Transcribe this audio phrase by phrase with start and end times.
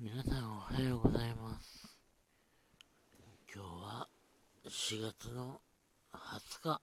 [0.00, 1.98] 皆さんおはようございます。
[3.52, 4.08] 今日は
[4.64, 5.60] 4月の
[6.14, 6.80] 20日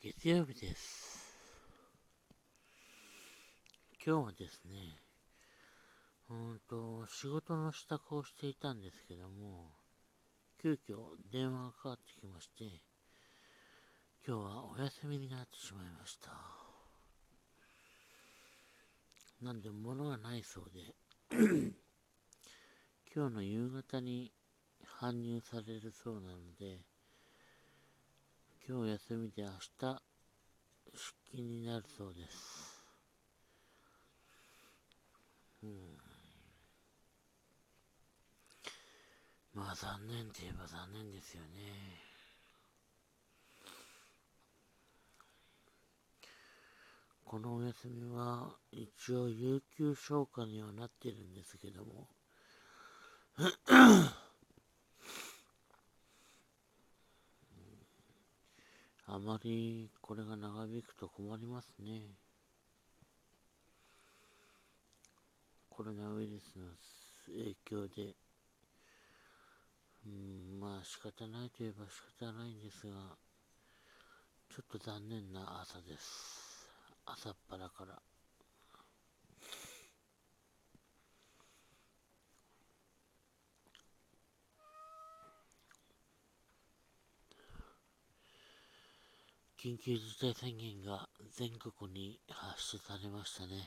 [0.00, 1.36] 月曜日です。
[4.06, 4.96] 今日はですね
[6.30, 9.72] うんと仕事の支度をしていたんですけども
[10.62, 10.96] 急遽
[11.30, 12.64] 電話がかかってきまして
[14.26, 16.30] 今日はお休みになってしまいました。
[19.42, 20.94] なんで物がないそうで
[23.14, 24.32] 今日の夕方に
[25.00, 26.80] 搬入されるそうなので、
[28.68, 30.02] 今日休みで明日
[30.92, 32.84] 出勤になるそうです。
[35.62, 35.70] うん。
[39.54, 42.03] まあ残念といえば残念ですよね。
[47.34, 52.06] このお休みは一応有給消化にはなってるんですけども
[59.08, 62.02] あまりこれが長引くと困りますね。
[65.68, 66.66] コロナウイルスの
[67.26, 68.14] 影響で、
[70.06, 72.92] うん、まあ仕方ないといえば仕方ないんですが、
[74.54, 76.43] ちょっと残念な朝です。
[77.06, 78.02] 朝っぱらから。
[89.64, 93.66] 緊急事態宣言が全国に発出されましたね。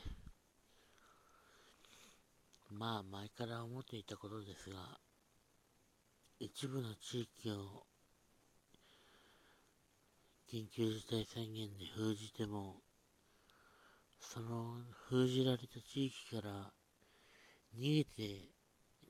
[2.70, 5.00] まあ前から思っていたことですが、
[6.38, 7.82] 一部の地域を
[10.48, 12.76] 緊急事態宣言で封じても、
[14.20, 14.74] その
[15.08, 16.72] 封じられた地域から
[17.76, 18.48] 逃げて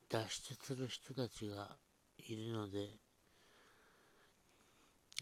[0.09, 1.77] 脱出する人たちが
[2.19, 2.89] いるので、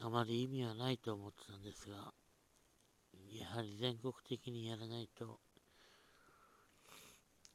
[0.03, 2.12] あまり意味はないと思ってたんですが、
[3.33, 5.41] やはり全国的にやらないと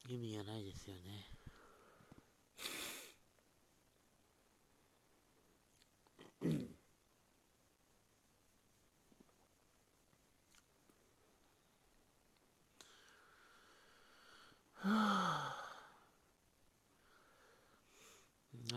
[0.08, 1.30] 意味がないですよね。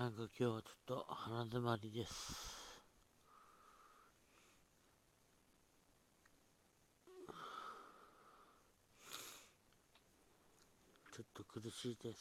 [0.05, 2.13] なんか今日はちょっと鼻詰まりです。
[11.11, 12.19] ちょっと苦しいです。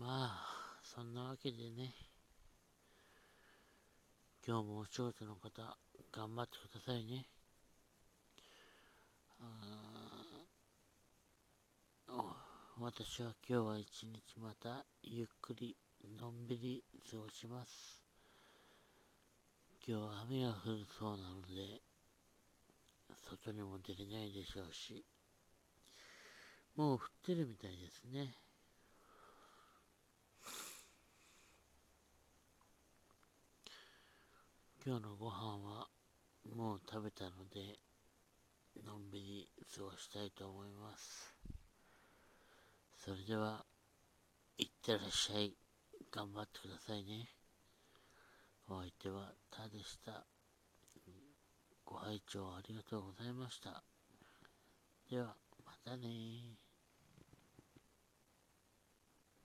[0.00, 1.92] まあ、そんなわけでね、
[4.48, 5.76] 今日もお仕事の方、
[6.10, 7.33] 頑張ってくださいね。
[12.84, 15.74] 私は今日は一日またゆっくり
[16.20, 18.04] のんびり過ごします。
[19.88, 21.80] 今日は雨が降るそうなので、
[23.26, 25.02] 外にも出れないでしょうし、
[26.76, 28.34] もう降ってるみたいですね。
[34.84, 35.88] 今日のご飯は
[36.54, 37.78] もう食べたので、
[38.84, 41.53] のんびり過ごしたいと思います。
[43.04, 43.66] それでは、
[44.56, 45.52] いってらっしゃい。
[46.10, 47.28] 頑張ってくださいね。
[48.66, 50.24] お相手はタでした。
[51.84, 53.84] ご拝聴ありがとうございました。
[55.10, 56.08] では、またね